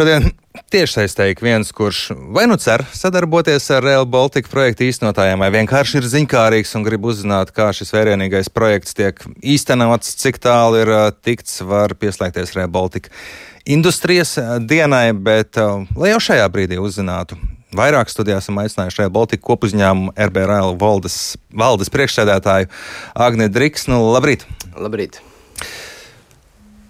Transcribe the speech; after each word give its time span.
šodien 0.00 0.30
tiešsaistē 0.72 1.26
ik 1.34 1.42
viens, 1.44 1.68
kurš 1.76 2.14
vai 2.32 2.46
nu 2.48 2.56
cer 2.60 2.86
sadarboties 2.96 3.66
ar 3.74 3.84
Real 3.84 4.06
Baltica 4.08 4.48
projektu 4.48 4.86
īstenotājiem, 4.86 5.42
vai 5.42 5.50
vienkārši 5.52 6.00
ir 6.00 6.08
ziņkārīgs 6.08 6.72
un 6.78 6.86
grib 6.86 7.04
uzzināt, 7.10 7.52
kā 7.52 7.68
šis 7.76 7.92
vērienīgais 7.92 8.48
projekts 8.54 8.96
tiek 8.96 9.20
īstenots, 9.44 10.14
cik 10.22 10.40
tālu 10.40 10.80
ir 10.80 10.92
tikts, 11.20 11.60
var 11.68 11.92
pieslēgties 12.00 12.56
Real 12.56 12.72
Baltica 12.72 13.12
industrijas 13.68 14.38
dienai, 14.64 15.10
bet 15.12 15.60
lai 15.60 16.14
jau 16.14 16.22
šajā 16.30 16.48
brīdī 16.54 16.80
uzzinātu. 16.80 17.36
Vairāk 17.76 18.08
studijā 18.10 18.40
esam 18.40 18.58
aicinājuši 18.62 19.02
Real 19.02 19.12
Baltica 19.14 19.44
kopuzņēmumu 19.52 20.16
RBRL 20.16 20.78
valdes, 20.80 21.36
valdes 21.52 21.92
priekšsēdētāju 21.92 22.72
Agne 23.28 23.52
Driksnu. 23.52 24.00
Labrīt! 24.16 24.48
Labrīt! 24.80 25.20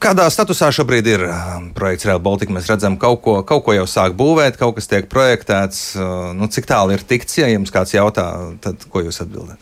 Kādā 0.01 0.25
statusā 0.32 0.71
šobrīd 0.73 1.09
ir 1.12 1.23
um, 1.29 1.67
projekts 1.77 2.07
Real 2.09 2.21
Baltica? 2.25 2.55
Mēs 2.57 2.71
redzam, 2.71 2.95
ka 2.96 3.11
kaut, 3.11 3.21
ko, 3.21 3.35
kaut 3.45 3.67
ko 3.67 3.75
jau 3.77 3.85
sāk 3.85 4.14
būvēt, 4.17 4.57
kaut 4.57 4.79
kas 4.79 4.89
tiek 4.89 5.11
projektēts. 5.13 5.81
Uh, 5.99 6.31
nu, 6.36 6.49
cik 6.49 6.68
tālu 6.71 6.95
ir 6.96 7.04
tikts, 7.04 7.36
ja 7.36 7.50
jums 7.53 7.73
kāds 7.75 7.93
jautā, 7.93 8.25
tad 8.64 8.86
ko 8.89 9.03
jūs 9.04 9.21
atbildat? 9.21 9.61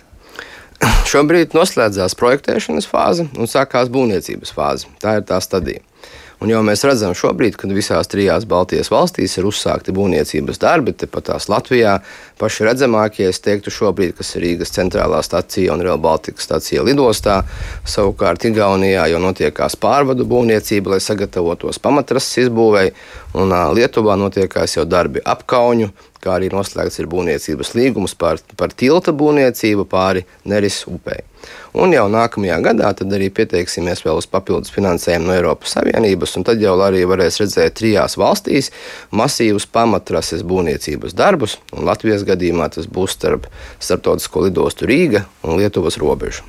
Šobrīd 1.11 1.56
noslēdzās 1.59 2.14
projektēšanas 2.20 2.87
fāze 2.87 3.27
un 3.34 3.51
sākās 3.51 3.91
būvniecības 3.91 4.55
fāze. 4.55 4.87
Tā 5.02 5.16
ir 5.19 5.27
tā 5.27 5.41
stadija. 5.42 5.83
Un 6.38 6.52
jau 6.52 6.60
mēs 6.62 6.84
redzam 6.87 7.16
šobrīd, 7.19 7.56
kad 7.59 7.73
visās 7.74 8.06
trijās 8.10 8.45
Baltijas 8.47 8.92
valstīs 8.95 9.33
ir 9.41 9.47
uzsākti 9.48 9.91
būvniecības 9.95 10.61
darbi, 10.62 10.92
tepat 10.95 11.33
tās 11.33 11.48
Latvijā 11.51 11.97
paši 12.38 12.69
redzamākie, 12.69 13.24
es 13.27 13.42
teiktu, 13.42 13.73
šobrīd, 13.74 14.14
kas 14.20 14.37
ir 14.37 14.45
Rīgas 14.47 14.70
centrālā 14.77 15.19
stacija 15.27 15.74
un 15.74 15.83
Real 15.83 15.98
Baltica 15.98 16.38
stacija 16.42 16.84
lidostā. 16.87 17.41
Savukārt 17.83 18.47
Igaunijā 18.47 19.09
jau 19.11 19.23
notiekās 19.24 19.74
pārvadu 19.83 20.28
būvniecība, 20.30 20.95
lai 20.95 21.01
sagatavotos 21.02 21.83
pamatrases 21.83 22.45
izbūvēi, 22.45 22.95
un 23.34 23.59
Lietuvā 23.75 24.14
notiekās 24.23 24.78
jau 24.78 24.86
darbi 24.86 25.25
apkauņu, 25.27 25.91
kā 26.22 26.36
arī 26.36 26.50
noslēgts 26.52 27.00
ir 27.00 27.08
būvniecības 27.10 27.74
līgums 27.78 28.14
par, 28.19 28.41
par 28.58 28.74
tilta 28.74 29.14
būvniecību 29.16 29.86
pāri 29.88 30.25
Neris 30.48 30.83
upei. 30.91 31.22
Un 31.78 31.92
jau 31.94 32.06
nākamajā 32.10 32.58
gadā 32.64 32.91
arī 32.91 33.28
pieteiksimies 33.34 34.02
vēl 34.05 34.19
uz 34.19 34.27
papildus 34.27 34.72
finansējumu 34.75 35.28
no 35.28 35.36
Eiropas 35.36 35.77
Savienības, 35.77 36.34
un 36.38 36.47
tad 36.48 36.62
jau 36.62 36.75
arī 36.83 37.05
varēs 37.08 37.38
redzēt 37.42 37.78
trijās 37.78 38.19
valstīs 38.19 38.72
masīvus 39.14 39.69
pamatrases 39.70 40.42
būvniecības 40.42 41.14
darbus, 41.14 41.58
un 41.72 41.86
Latvijas 41.88 42.27
gadījumā 42.28 42.70
tas 42.75 42.91
būs 42.91 43.14
starp 43.19 43.47
starptautisko 43.78 44.48
lidostu 44.48 44.88
Rīga 44.91 45.27
un 45.44 45.60
Lietuvas 45.60 46.00
robežu. 46.03 46.47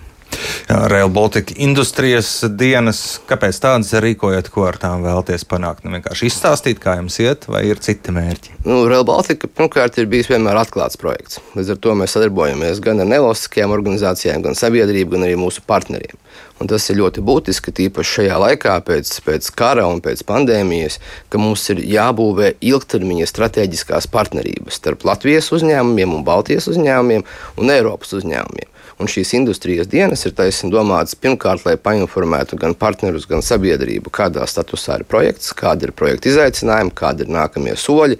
Rail 0.69 1.09
Baltica 1.09 1.55
industrijas 1.57 2.29
dienas. 2.59 3.19
Kāpēc 3.29 3.57
tādas 3.63 3.93
rīkojat, 4.03 4.51
ko 4.53 4.67
ar 4.69 4.77
tām 4.81 5.01
vēlaties 5.05 5.47
panākt? 5.49 5.85
Nu, 5.85 5.95
vienkārši 5.97 6.29
izstāstīt, 6.29 6.81
kā 6.83 6.97
jums 6.99 7.17
iet, 7.23 7.47
vai 7.49 7.63
ir 7.69 7.81
citi 7.83 8.13
mērķi? 8.13 8.59
Nu, 8.67 8.83
Rail 8.89 9.05
Baltica 9.07 9.49
pirmkārt 9.49 9.97
ir 9.97 10.09
bijis 10.11 10.29
vienmēr 10.29 10.61
atklāts 10.61 10.99
projekts. 11.01 11.41
Līdz 11.57 11.73
ar 11.73 11.81
to 11.81 11.97
mēs 11.97 12.13
sadarbojamies 12.17 12.83
gan 12.85 13.01
ar 13.01 13.09
nevalstiskajām 13.09 13.73
organizācijām, 13.73 14.45
gan 14.45 14.57
sabiedrību, 14.59 15.15
gan 15.15 15.25
arī 15.29 15.39
mūsu 15.41 15.65
partneriem. 15.65 16.17
Un 16.59 16.67
tas 16.67 16.83
ir 16.91 16.97
ļoti 16.99 17.23
būtiski, 17.23 17.71
tīpaši 17.75 18.15
šajā 18.17 18.39
laikā, 18.43 18.73
pēc, 18.87 19.11
pēc 19.23 19.47
kara 19.55 19.85
un 19.87 20.01
pēc 20.03 20.25
pandēmijas, 20.27 20.97
ka 21.31 21.39
mums 21.39 21.63
ir 21.71 21.79
jābūvē 21.87 22.51
ilgtermiņa 22.59 23.29
strateģiskās 23.31 24.09
partnerības 24.11 24.81
starp 24.81 25.05
Latvijas 25.07 25.53
uzņēmumiem, 25.55 26.17
un 26.17 26.25
Baltijas 26.27 26.67
uzņēmumiem 26.71 27.23
un 27.63 27.71
Eiropas 27.71 28.11
uzņēmumiem. 28.19 28.75
Un 28.99 29.07
šīs 29.07 29.31
industrijas 29.37 29.87
dienas 29.87 30.18
ir 30.27 30.33
taisnība 30.37 30.79
domātas 30.79 31.17
pirmkārt, 31.19 31.65
lai 31.67 31.75
painformētu 31.79 32.57
gan 32.59 32.75
partnerus, 32.77 33.27
gan 33.29 33.43
sabiedrību, 33.45 34.11
kādā 34.13 34.47
statusā 34.49 34.99
ir 34.99 35.05
projekts, 35.09 35.53
kāda 35.57 35.87
ir 35.87 35.95
projekta 35.95 36.31
izaicinājumi, 36.31 36.95
kādi 36.95 37.25
ir 37.25 37.31
nākamie 37.35 37.77
soļi, 37.79 38.19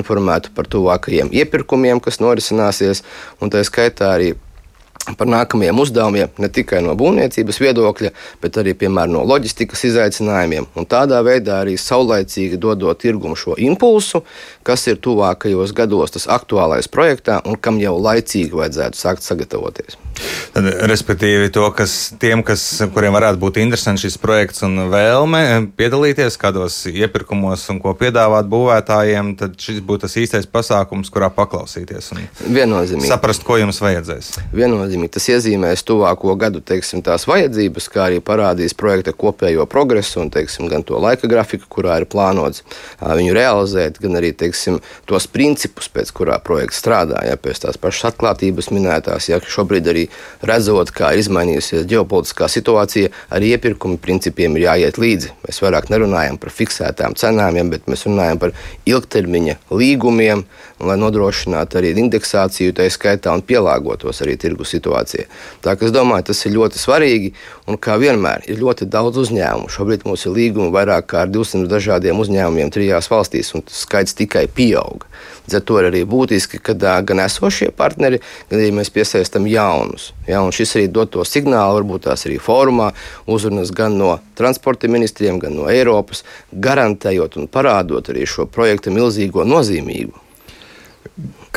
informētu 0.00 0.52
par 0.56 0.68
tuvākajiem 0.70 1.32
iepirkumiem, 1.42 2.02
kas 2.04 2.20
norisināsies, 2.24 3.04
un 3.40 3.54
tā 3.54 3.64
skaitā 3.66 4.12
arī 4.16 4.34
par 5.16 5.28
nākamajiem 5.30 5.80
uzdevumiem, 5.80 6.32
ne 6.42 6.48
tikai 6.52 6.80
no 6.84 6.94
būvniecības 6.98 7.60
viedokļa, 7.62 8.10
bet 8.42 8.58
arī 8.60 8.74
piemēram, 8.78 9.14
no 9.16 9.24
loģistikas 9.28 9.86
izaicinājumiem. 9.88 10.68
Un 10.76 10.88
tādā 10.90 11.20
veidā 11.24 11.62
arī 11.62 11.78
saulaicīgi 11.80 12.60
dodot 12.60 13.00
tirgumu 13.00 13.38
šo 13.38 13.56
impulsu, 13.62 14.24
kas 14.66 14.86
ir 14.90 15.00
tuvākajos 15.04 15.74
gados 15.76 16.16
tas 16.16 16.28
aktuālais 16.38 16.90
projektā 16.90 17.40
un 17.46 17.56
kam 17.60 17.80
jau 17.80 17.96
laicīgi 18.00 18.58
vajadzētu 18.58 19.00
sākt 19.00 19.24
sagatavoties. 19.26 19.98
Tad, 20.54 20.68
respektīvi, 20.90 21.50
to, 21.54 21.64
kas, 21.76 21.94
tiem, 22.20 22.42
kas, 22.46 22.62
kuriem 22.94 23.14
varētu 23.16 23.40
būt 23.42 23.60
interesants 23.62 24.04
šis 24.04 24.18
projekts 24.20 24.64
un 24.66 24.88
vēlme 24.92 25.42
piedalīties 25.78 26.38
kādos 26.40 26.80
iepirkumos 26.90 27.66
un 27.72 27.80
ko 27.82 27.92
piedāvāt 27.98 28.48
būvētājiem, 28.50 29.34
tad 29.38 29.58
šis 29.60 29.82
būtu 29.84 30.06
tas 30.06 30.16
īstais 30.20 30.48
pasākums, 30.50 31.10
kurā 31.12 31.28
paklausīties. 31.34 32.10
Viennozīmīgi. 32.48 33.10
Saprast, 33.10 33.44
ko 33.46 33.58
jums 33.60 33.80
vajadzēs. 33.82 34.30
Viennozīmīgi 34.56 35.14
tas 35.18 35.28
iezīmēs 35.34 35.84
tuvāko 35.88 36.34
gadu 36.40 36.62
teiksim, 36.64 37.02
tās 37.06 37.26
vajadzības, 37.28 37.88
kā 37.92 38.06
arī 38.08 38.22
parādīs 38.24 38.76
projekta 38.78 39.12
kopējo 39.16 39.66
progresu 39.70 40.22
un 40.24 40.32
teiksim, 40.34 40.68
gan 40.72 40.86
to 40.86 40.98
laika 41.02 41.30
grafiku, 41.30 41.68
kurā 41.78 42.00
ir 42.00 42.08
plānots 42.10 42.64
viņu 43.02 43.36
realizēt, 43.36 44.00
gan 44.02 44.18
arī 44.20 44.32
teiksim, 44.36 44.80
tos 45.08 45.28
principus, 45.30 45.90
pēc 45.92 46.12
kurā 46.16 46.38
projekts 46.44 46.80
strādā. 46.82 47.22
Ja, 47.28 47.36
pēc 47.40 47.62
tās 47.64 47.78
pašas 47.80 48.12
atklātības 48.12 48.70
minētās, 48.74 49.28
ja 49.30 49.40
šobrīd 49.42 49.90
arī 49.92 50.06
redzot, 50.46 50.92
kā 50.94 51.10
izmainījusies 51.18 51.86
ģeopolitiskā 51.90 52.48
situācija, 52.52 53.10
arī 53.34 53.52
iepirkuma 53.56 53.98
principiem 54.02 54.56
ir 54.56 54.68
jāiet 54.68 55.00
līdzi. 55.00 55.32
Mēs 55.46 55.62
vairāk 55.64 55.90
nerunājam 55.92 56.38
par 56.40 56.52
fiksētām 56.54 57.16
cenām, 57.18 57.58
bet 57.72 57.88
mēs 57.90 58.06
runājam 58.06 58.40
par 58.42 58.54
ilgtermiņa 58.88 59.56
līgumiem, 59.70 60.44
lai 60.84 60.96
nodrošinātu 61.00 61.80
arī 61.80 61.94
indeksāciju, 61.98 62.74
tā 62.76 62.86
skaitā, 62.92 63.32
un 63.34 63.42
pielāgotos 63.42 64.22
arī 64.22 64.36
tirgu 64.38 64.66
situācijai. 64.68 65.26
Tā 65.64 65.74
kā 65.74 65.88
es 65.88 65.94
domāju, 65.94 66.28
tas 66.30 66.44
ir 66.46 66.54
ļoti 66.54 66.82
svarīgi, 66.82 67.32
un 67.66 67.80
kā 67.82 67.98
vienmēr 67.98 68.46
ir 68.50 68.60
ļoti 68.62 68.86
daudz 68.90 69.18
uzņēmumu. 69.24 69.72
Šobrīd 69.74 70.06
mums 70.06 70.26
ir 70.26 70.36
līgumi 70.36 70.74
vairāk 70.74 71.10
kā 71.10 71.24
ar 71.24 71.32
200 71.34 71.66
dažādiem 71.70 72.22
uzņēmumiem 72.22 72.70
trijās 72.74 73.10
valstīs, 73.10 73.50
un 73.56 73.66
tas 73.66 73.82
skaits 73.86 74.14
tikai 74.18 74.46
pieaug. 74.54 75.08
Līdz 75.48 75.58
ar 75.58 75.66
to 75.66 75.80
ir 75.80 75.90
arī 75.90 76.04
būtiski, 76.04 76.60
ka 76.62 76.76
gan 76.78 77.24
esošie 77.24 77.72
partneri, 77.74 78.20
gan 78.50 78.60
arī 78.60 78.70
mēs 78.78 78.92
piesaistām 78.94 79.48
jaunus. 79.48 80.12
Ja, 80.28 80.42
šis 80.52 80.74
arī 80.76 80.88
dod 80.92 81.12
to 81.14 81.24
signālu, 81.24 81.80
varbūt 81.80 82.04
tās 82.04 82.26
arī 82.28 82.36
fórumā, 82.42 82.90
uzrunas 83.30 83.72
gan 83.74 83.96
no 83.96 84.18
transporta 84.38 84.90
ministriem, 84.90 85.40
gan 85.40 85.56
no 85.56 85.68
Eiropas, 85.72 86.24
garantējot 86.52 87.38
un 87.40 87.48
parādot 87.48 88.12
arī 88.12 88.26
šo 88.28 88.44
projekta 88.52 88.92
milzīgo 88.92 89.46
nozīmību. 89.48 90.24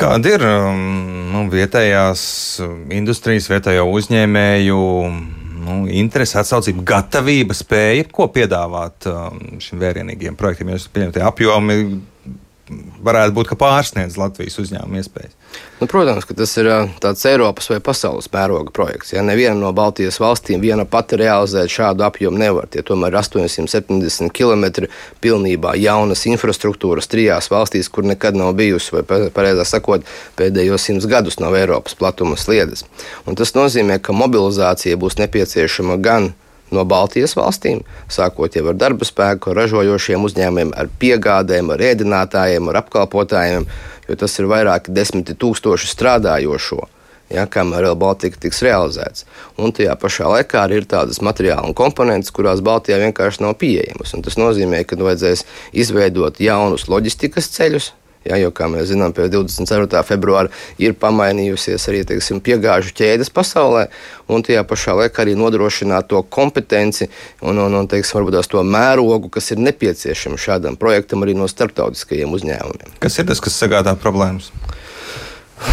Kāda 0.00 0.32
ir 0.34 0.42
nu, 0.42 1.44
vietējās 1.52 2.22
industrijas, 2.96 3.50
vietējo 3.52 3.84
uzņēmēju 3.92 4.78
nu, 5.62 5.76
interese, 5.92 6.38
atsaucība, 6.40 6.82
gatavība, 6.94 7.54
spēja, 7.54 8.08
ko 8.10 8.26
piedāvāt 8.32 9.06
šim 9.62 9.82
vērienīgiem 9.82 10.38
projektiem? 10.38 10.72
Jūs 10.74 10.88
pieņemat 10.94 11.20
apjomi, 11.28 11.76
varētu 13.04 13.34
būt, 13.36 13.52
ka 13.52 13.58
pārsniedz 13.58 14.18
Latvijas 14.20 14.58
uzņēmuma 14.62 15.00
iespējas. 15.00 15.34
Nu, 15.80 15.88
protams, 15.90 16.24
ka 16.24 16.34
tas 16.38 16.52
ir 16.60 16.68
tāds 17.02 17.24
Eiropas 17.28 17.68
vai 17.72 17.78
pasaules 17.84 18.30
mēroga 18.32 18.72
projekts. 18.74 19.12
Ja 19.12 19.24
neviena 19.26 19.56
no 19.58 19.72
Baltijas 19.76 20.20
valstīm 20.22 20.62
viena 20.62 20.86
pati 20.88 21.18
realizēt 21.20 21.72
šādu 21.72 22.06
apjomu 22.06 22.40
nevar. 22.40 22.68
Tie 22.72 22.84
tomēr 22.86 23.12
ir 23.12 23.18
870 23.20 24.32
km 24.32 24.86
pilnībā 25.24 25.74
jaunas 25.80 26.24
infrastruktūras 26.30 27.10
trijās 27.12 27.50
valstīs, 27.52 27.90
kur 27.92 28.06
nekad 28.08 28.38
nav 28.38 28.54
bijusi, 28.58 28.94
vai 28.96 29.28
pareizāk 29.34 29.68
sakot, 29.72 30.06
pēdējos 30.38 30.88
simts 30.88 31.08
gadus 31.10 31.40
nav 31.42 31.56
Eiropas 31.58 31.98
platuma 31.98 32.38
sliedes. 32.40 32.86
Un 33.26 33.36
tas 33.38 33.54
nozīmē, 33.58 33.98
ka 34.00 34.16
mobilizācija 34.16 35.00
būs 35.00 35.18
nepieciešama 35.20 35.98
gan 36.02 36.32
no 36.74 36.84
Baltijas 36.88 37.36
valstīm, 37.38 37.82
sākot 38.12 38.56
jau 38.56 38.66
ar 38.72 38.78
darba 38.78 39.06
spēku, 39.08 39.54
ražojošiem 39.56 40.24
uzņēmumiem, 40.28 40.72
ar 40.76 40.90
piegādēm, 41.02 41.72
ar 41.74 41.84
ēdinātājiem, 41.92 42.70
ar 42.72 42.80
apkalpotājiem, 42.82 43.68
jo 44.08 44.18
tas 44.18 44.34
ir 44.40 44.50
vairāki 44.50 44.94
desmiti 44.94 45.36
tūkstoši 45.38 45.92
strādājošo. 45.92 46.82
Ja, 47.32 47.46
kamēr 47.48 47.86
Real 47.86 47.96
Baltica 47.96 48.36
tiks 48.36 48.58
realizēts. 48.60 49.24
Un 49.56 49.72
tajā 49.72 49.94
pašā 49.96 50.28
laikā 50.28 50.66
arī 50.66 50.82
ir 50.82 50.88
tādas 50.90 51.22
materiāla 51.24 51.72
komponentes, 51.72 52.32
kurās 52.34 52.60
Baltijā 52.60 52.98
vienkārši 53.00 53.40
nav 53.46 53.54
pieejamas. 53.62 54.12
Un 54.12 54.24
tas 54.26 54.36
nozīmē, 54.36 54.82
ka 54.84 55.00
vajadzēs 55.00 55.46
izveidot 55.72 56.42
jaunus 56.44 56.90
loģistikas 56.92 57.48
ceļus, 57.54 57.92
Ja, 58.28 58.38
jo, 58.38 58.52
kā 58.54 58.68
mēs 58.70 58.90
zinām, 58.92 59.14
pēc 59.16 59.32
24. 59.34 60.02
februāra 60.06 60.50
ir 60.82 60.94
pamainījusies 60.98 61.88
arī 61.90 62.04
teiksim, 62.06 62.42
piegāžu 62.44 62.94
ķēdes 62.98 63.32
pasaulē, 63.34 63.88
un 64.30 64.44
tajā 64.46 64.62
pašā 64.68 64.94
laikā 65.00 65.24
arī 65.24 65.34
nodrošināt 65.38 66.10
to 66.12 66.22
kompetenci 66.22 67.08
un, 67.42 67.58
un, 67.58 67.78
un 67.80 67.90
teiksim, 67.90 68.20
varbūt 68.20 68.52
to 68.52 68.62
mērogu, 68.66 69.32
kas 69.32 69.50
ir 69.54 69.62
nepieciešams 69.64 70.46
šādam 70.46 70.78
projektam 70.78 71.26
arī 71.26 71.34
no 71.38 71.48
starptautiskajiem 71.50 72.38
uzņēmumiem. 72.38 72.96
Kas 73.02 73.18
ir 73.18 73.28
tas, 73.30 73.42
kas 73.42 73.58
sagādā 73.58 73.96
problēmas? 73.98 74.52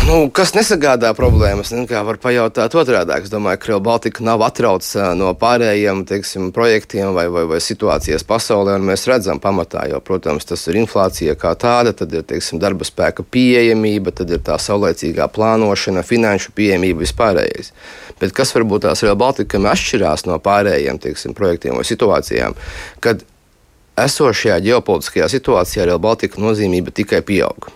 Nu, 0.10 0.26
kas 0.34 0.52
nesagādā 0.56 1.12
problēmas, 1.18 1.70
nu, 1.74 1.84
var 1.86 2.18
pajautāt 2.22 2.74
otrādi. 2.78 3.14
Es 3.22 3.32
domāju, 3.32 3.60
ka 3.62 3.70
Real 3.70 3.82
Baltica 3.84 4.24
nav 4.26 4.42
atrauts 4.46 4.92
no 5.18 5.32
pārējiem 5.38 6.04
teiksim, 6.10 6.50
projektiem 6.56 7.14
vai, 7.14 7.28
vai, 7.30 7.44
vai 7.50 7.60
situācijas 7.64 8.26
pasaulē. 8.28 8.78
Mēs 8.82 9.08
redzam, 9.10 9.42
pamatā 9.42 9.88
jau, 9.92 10.02
protams, 10.06 10.48
tas 10.50 10.66
ir 10.70 10.80
inflācija 10.82 11.36
kā 11.40 11.56
tāda, 11.60 11.94
tad 11.94 12.14
ir 12.14 12.26
teiksim, 12.30 12.62
darba 12.62 12.88
spēka 12.88 13.26
pieejamība, 13.26 14.14
tad 14.22 14.34
ir 14.34 14.44
tā 14.46 14.60
saulēcīgā 14.62 15.30
plānošana, 15.36 16.06
finanšu 16.06 16.54
pieejamība 16.58 17.06
vispārējais. 17.06 17.74
Bet 18.22 18.34
kas 18.38 18.54
varbūt 18.58 18.88
tās 18.88 19.06
Real 19.06 19.18
Baltica 19.20 19.62
atšķirās 19.74 20.26
no 20.30 20.38
pārējiem 20.44 21.02
teiksim, 21.06 21.38
projektiem 21.38 21.78
vai 21.78 21.86
situācijām, 21.88 22.58
esošajā 24.00 24.62
ģeopolitiskajā 24.64 25.28
situācijā 25.34 25.90
Real 25.90 26.02
Baltica 26.02 26.42
nozīmība 26.42 26.94
tikai 26.96 27.22
pieauga. 27.26 27.74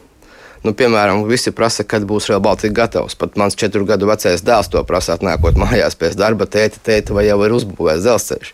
Nu, 0.64 0.72
piemēram, 0.72 1.26
visi 1.28 1.52
prasa, 1.52 1.84
kad 1.84 2.06
būs 2.08 2.30
Real 2.30 2.40
Baltica 2.44 2.72
gatavs. 2.78 3.18
Pat 3.20 3.36
mans 3.40 3.58
četru 3.60 3.84
gadu 3.88 4.08
vecais 4.08 4.46
dēls 4.48 4.72
to 4.72 4.80
prasa, 4.88 5.18
atnākot 5.18 5.60
mājās 5.60 5.98
pēc 6.00 6.16
darba, 6.16 6.48
tēti, 6.48 6.80
tēti, 6.88 7.12
vai 7.16 7.26
jau 7.28 7.36
ir 7.44 7.56
uzbūvēts 7.58 8.06
dzelzceļš. 8.06 8.54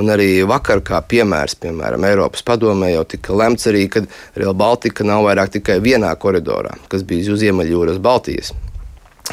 Un 0.00 0.10
arī 0.10 0.28
vakar, 0.48 0.82
kā 0.82 0.98
piemērs, 1.06 1.54
piemēram, 1.62 2.02
Eiropas 2.10 2.42
padomē 2.46 2.90
jau 2.96 3.06
tika 3.14 3.38
lemts 3.38 3.70
arī, 3.70 3.86
ka 3.86 4.02
Real 4.34 4.58
Baltica 4.58 5.06
nav 5.06 5.22
vairāk 5.28 5.54
tikai 5.60 5.78
vienā 5.84 6.10
koridorā, 6.18 6.74
kas 6.90 7.06
bija 7.06 7.30
uz 7.30 7.44
Ziemeļjūras 7.44 8.02
Baltijas. 8.02 8.50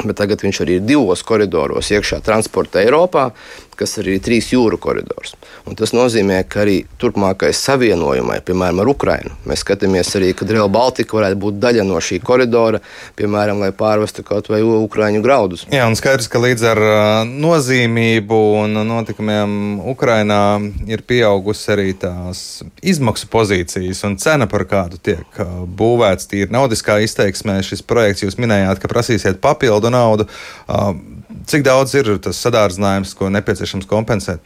Bet 0.02 0.18
tagad 0.18 0.42
viņš 0.42 0.62
arī 0.64 0.80
ir 0.80 0.88
divos 0.88 1.22
koridoros 1.26 1.92
iekšā 1.94 2.18
transporta 2.24 2.82
Eiropā, 2.82 3.30
kas 3.78 3.98
arī 4.00 4.16
ir 4.18 4.22
trīs 4.24 4.50
jūru 4.52 4.78
koridors. 4.80 5.34
Un 5.68 5.76
tas 5.78 5.92
nozīmē, 5.94 6.40
ka 6.50 6.62
arī 6.64 6.76
turpmākai 7.00 7.50
savienojumai, 7.56 8.40
piemēram, 8.46 8.82
ar 8.82 8.90
Ukrajinu, 8.92 9.34
mēs 9.48 9.64
skatāmies 9.64 10.12
arī, 10.18 10.32
ka 10.36 10.46
Real 10.48 10.70
Baltica 10.72 11.18
varētu 11.18 11.40
būt 11.42 11.58
daļa 11.62 11.86
no 11.86 12.00
šī 12.02 12.20
koridora, 12.24 12.80
piemēram, 13.18 13.62
lai 13.62 13.72
pārvestu 13.76 14.24
kaut 14.26 14.50
vai 14.52 14.62
Ukrāņu 14.64 15.22
graudus. 15.24 15.64
Jā, 15.72 15.86
un 15.90 15.96
skaidrs, 15.98 16.28
ka 16.30 16.42
līdz 16.42 16.66
ar 16.70 16.82
nozīmību 17.28 18.40
un 18.62 18.80
notikumiem 18.88 19.80
Ukrainā 19.90 20.42
ir 20.90 21.04
pieaugusi 21.06 21.70
arī 21.74 21.88
tās 21.98 22.62
izmaksu 22.82 23.28
pozīcijas 23.32 24.04
un 24.08 24.18
cena, 24.22 24.48
par 24.50 24.66
kādu 24.70 25.00
tiek 25.02 25.42
būvēts 25.78 26.30
tīri 26.30 26.52
naudiskā 26.54 27.00
izteiksmē. 27.04 27.60
Šis 27.64 27.84
projekts 27.86 28.26
jūs 28.26 28.38
minējāt, 28.40 28.82
ka 28.82 28.90
prasīsiet 28.90 29.40
papildu 29.84 29.90
naudu. 29.90 30.26
Cik 31.46 31.64
daudz 31.64 31.94
ir 31.94 32.18
tas 32.22 32.40
sadārdzinājums, 32.40 33.14
ko 33.18 33.28
nepieciešams 33.32 33.86
kompensēt? 33.86 34.40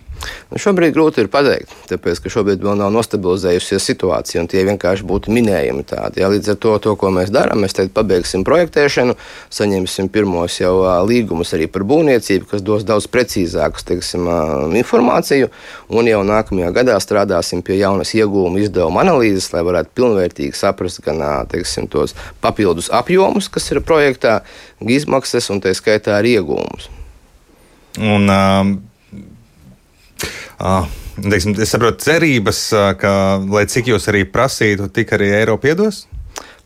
Nu, 0.48 0.58
šobrīd 0.60 0.94
grūti 0.96 1.22
ir 1.22 1.28
pateikt, 1.32 1.72
tāpēc 1.90 2.22
ka 2.24 2.30
šobrīd 2.32 2.62
vēl 2.64 2.78
nav 2.80 2.90
nostabilizējusies 2.94 3.84
situācija, 3.90 4.42
un 4.42 4.48
tie 4.50 4.64
vienkārši 4.66 5.06
būtu 5.06 5.32
minējumi 5.34 5.84
tādi. 5.88 6.22
Ja, 6.22 6.30
līdz 6.32 6.54
ar 6.54 6.58
to, 6.62 6.72
to, 6.82 6.94
ko 6.98 7.10
mēs 7.14 7.32
darām, 7.34 7.62
mēs 7.62 7.76
tagad 7.76 7.92
pabeigsim 7.96 8.44
projektēšanu, 8.48 9.14
saņemsim 9.54 10.08
pirmos 10.14 10.58
jau 10.60 10.72
līgumus 11.08 11.52
arī 11.56 11.68
par 11.70 11.84
būvniecību, 11.88 12.48
kas 12.50 12.64
dos 12.64 12.86
daudz 12.88 13.10
precīzāku 13.12 13.84
teiksim, 13.92 14.26
informāciju, 14.80 15.52
un 15.92 16.10
jau 16.10 16.24
nākamajā 16.26 16.72
gadā 16.80 16.98
strādāsim 17.04 17.62
pie 17.64 17.78
jaunas 17.82 18.14
iegūmu 18.16 18.64
izdevuma 18.64 19.04
analīzes, 19.04 19.52
lai 19.54 19.64
varētu 19.68 19.94
pilnvērtīgi 20.00 20.56
saprast 20.56 21.04
gan 21.04 21.22
teiksim, 21.52 21.90
tos 21.92 22.16
papildus 22.44 22.90
apjomus, 22.94 23.50
kas 23.52 23.70
ir 23.74 23.84
projektā, 23.84 24.40
izmaksas 24.80 25.52
un 25.52 25.60
tā 25.60 25.76
skaitā 25.76 26.16
arī 26.18 26.38
iegūmus. 26.40 26.88
Un, 27.98 28.30
um, 28.30 28.78
teiksim, 31.22 31.54
es 31.62 31.70
saprotu, 31.70 32.02
cerības, 32.08 32.62
ka, 32.98 33.12
lai 33.46 33.66
cik 33.70 33.92
jūs 33.92 34.10
arī 34.10 34.24
prasītu, 34.26 34.90
tik 34.90 35.14
arī 35.14 35.30
Eiropa 35.38 35.70
iedos? 35.70 36.07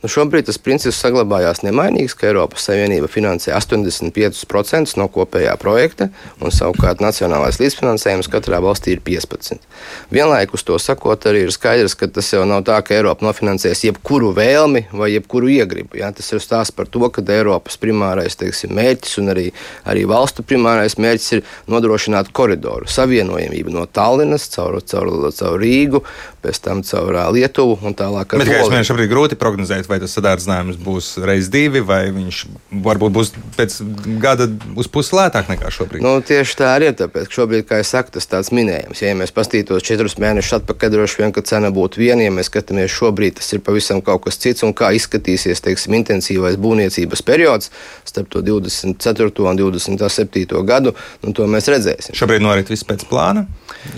Nu, 0.02 0.10
šobrīd 0.10 0.48
tas 0.48 0.58
princips 0.58 0.98
saglabājās 0.98 1.60
nemainīgs, 1.62 2.16
ka 2.18 2.26
Eiropas 2.26 2.64
Savienība 2.66 3.06
finansē 3.06 3.52
85% 3.54 4.96
no 4.98 5.06
kopējā 5.14 5.52
projekta, 5.62 6.08
un 6.42 6.50
savukārt 6.50 6.98
nacionālais 7.04 7.60
līdzfinansējums 7.62 8.26
katrā 8.32 8.58
valstī 8.64 8.96
ir 8.96 9.02
15%. 9.06 9.62
Vienlaikus 10.10 10.66
to 10.66 10.78
sakot, 10.82 11.22
arī 11.30 11.44
ir 11.46 11.54
skaidrs, 11.54 11.94
ka 11.94 12.08
tas 12.10 12.32
jau 12.34 12.42
nav 12.50 12.64
tā, 12.66 12.80
ka 12.82 12.96
Eiropa 12.96 13.28
nofinansēs 13.28 13.84
jebkuru 13.86 14.32
vēlmi 14.34 14.88
vai 14.90 15.12
jebkuru 15.12 15.52
iegribu. 15.54 16.00
Ja? 16.02 16.10
Tas 16.10 16.32
ir 16.34 16.42
stāsts 16.42 16.74
par 16.74 16.90
to, 16.90 17.06
ka 17.06 17.22
Eiropas 17.22 17.78
primārais 17.78 18.34
teiksim, 18.40 18.74
mērķis 18.74 19.20
un 19.22 19.30
arī, 19.36 19.46
arī 19.86 20.02
valstu 20.10 20.42
primārais 20.42 20.98
mērķis 20.98 21.30
ir 21.38 21.44
nodrošināt 21.70 22.34
koridoru, 22.34 22.90
savienojamību 22.90 23.78
no 23.78 23.86
Tallinas 23.86 24.50
caur, 24.50 24.80
caur, 24.82 25.14
caur 25.30 25.62
Rīgu, 25.62 26.02
pēc 26.42 26.62
tam 26.66 26.82
caur 26.86 27.22
Lietuvu 27.38 27.78
un 27.86 27.94
tālāk. 27.94 28.34
Bet, 28.42 28.50
kā 28.50 28.66
es 28.80 28.90
šobrīd 28.90 29.10
grūti 29.12 29.38
prognozēt, 29.38 29.91
vai 29.92 30.00
tas 30.02 30.14
sadārdzinājums 30.16 30.78
būs 30.82 31.10
reiz 31.22 31.50
divi, 31.52 31.82
vai 31.84 32.06
viņš 32.14 32.40
varbūt 32.84 33.14
būs 33.14 33.32
pēc 33.56 33.76
gada 34.22 34.48
uz 34.78 34.88
pusi 34.92 35.16
lētāk 35.18 35.50
nekā 35.52 35.70
šobrīd? 35.74 36.04
Nu, 36.04 36.16
tieši 36.24 36.58
tā 36.58 36.72
arī 36.76 36.90
ir. 36.90 36.96
Tāpēc, 37.02 37.28
ka 37.28 37.38
šobrīd, 37.40 37.66
kā 37.68 37.80
jau 37.80 37.88
saku, 37.88 38.14
tas 38.16 38.28
tāds 38.30 38.52
minējums. 38.54 39.02
Ja 39.04 39.12
mēs 39.18 39.34
paskatītos 39.34 39.84
četrus 39.86 40.18
mēnešus 40.22 40.58
atpakaļ, 40.60 40.94
droši 40.96 41.22
vien, 41.22 41.34
ka 41.36 41.44
cena 41.46 41.72
būtu 41.74 42.02
viena. 42.02 42.24
Ja 42.24 42.34
mēs 42.34 42.50
skatāmies 42.52 42.92
šobrīd, 42.94 43.38
tas 43.40 43.52
ir 43.54 43.62
pavisam 43.64 44.02
kaut 44.04 44.24
kas 44.26 44.40
cits. 44.42 44.64
Un 44.66 44.74
kā 44.76 44.92
izskatīsies 44.96 45.64
teiksim, 45.64 45.96
intensīvais 46.00 46.58
būvniecības 46.62 47.24
periods 47.26 47.72
starp 48.08 48.32
to 48.32 48.42
24. 48.46 49.46
un 49.48 49.62
27. 49.62 50.66
gadu, 50.68 50.96
nu, 51.22 51.36
to 51.36 51.48
mēs 51.50 51.70
redzēsim. 51.72 52.16
Šobrīd 52.18 52.44
norit 52.44 52.72
viss 52.72 52.86
pēc 52.86 53.06
plāna, 53.10 53.46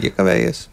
iekavējies 0.03 0.69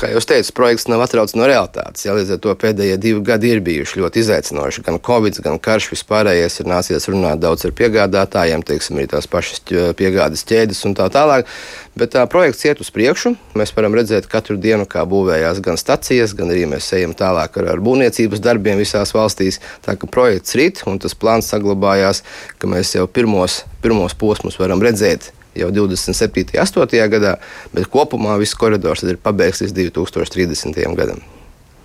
kā 0.00 0.08
jau 0.10 0.20
teicu, 0.26 0.50
projekts 0.56 0.88
nav 0.90 1.04
atrauts 1.04 1.36
no 1.38 1.46
realitātes. 1.46 2.02
Ja, 2.06 2.14
līdz 2.16 2.34
ar 2.34 2.40
to 2.42 2.54
pēdējie 2.58 2.96
divi 3.00 3.20
gadi 3.24 3.52
ir 3.54 3.60
bijuši 3.64 4.00
ļoti 4.00 4.22
izaicinoši. 4.24 4.82
Gan 4.86 4.98
Covid, 5.04 5.38
gan 5.44 5.60
karš 5.62 5.92
vispārējais 5.92 6.58
ir 6.60 6.70
nācies 6.70 7.06
runāt 7.10 7.42
daudz 7.42 7.66
ar 7.68 7.74
piegādātājiem, 7.78 8.64
teiksim, 8.66 8.98
arī 8.98 9.12
tās 9.12 9.28
pašas 9.30 9.62
piegādes 9.98 10.42
ķēdes 10.48 10.82
un 10.88 10.96
tā 10.98 11.06
tālāk. 11.14 11.46
Bet 11.94 12.16
tā 12.16 12.24
projekts 12.30 12.66
iet 12.66 12.82
uz 12.82 12.90
priekšu. 12.94 13.36
Mēs 13.54 13.74
varam 13.76 13.94
redzēt 13.94 14.26
katru 14.30 14.58
dienu, 14.58 14.88
kā 14.90 15.06
būvējās 15.06 15.62
gan 15.62 15.78
stacijas, 15.78 16.34
gan 16.34 16.50
arī 16.50 16.66
mēs 16.74 16.90
ejam 16.98 17.14
tālāk 17.14 17.60
ar, 17.62 17.70
ar 17.76 17.84
būvniecības 17.84 18.42
darbiem 18.42 18.82
visās 18.82 19.14
valstīs. 19.14 19.60
Tā 19.86 19.94
kā 19.94 20.10
projekts 20.10 20.58
rīt 20.58 20.82
un 20.90 20.98
tas 20.98 21.14
plāns 21.14 21.52
saglabājās, 21.54 22.24
ka 22.58 22.70
mēs 22.70 22.96
jau 22.98 23.06
pirmos, 23.06 23.62
pirmos 23.86 24.18
posmus 24.18 24.58
varam 24.58 24.82
redzēt 24.82 25.30
jau 25.58 25.70
27. 25.74 26.44
un 26.54 26.60
8. 26.64 27.08
gadā, 27.14 27.36
bet 27.74 27.88
kopumā 27.92 28.36
viss 28.40 28.58
koridors 28.58 29.04
ir 29.06 29.20
pabeigts 29.22 29.64
līdz 29.64 29.76
2030. 29.94 30.84
gadam. 30.98 31.22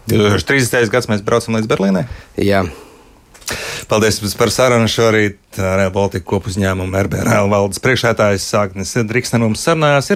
2030. 0.09 0.89
gads 0.89 1.09
mēs 1.11 1.25
braucam 1.25 1.59
līdz 1.59 1.69
Berlīnai? 1.69 2.05
Jā. 2.41 2.63
Paldies 3.89 4.19
par 4.37 4.51
sarunu 4.53 4.87
šorīt. 4.89 5.39
Real 5.57 5.91
Baltica 5.91 6.25
kopuzņēmuma 6.29 7.01
RBRL 7.07 7.49
valdes 7.51 7.81
priekšētājs 7.83 8.45
Sāknis 8.53 8.93
Driksne 9.09 9.41
mums 9.41 9.63
sarunājās. 9.65 10.07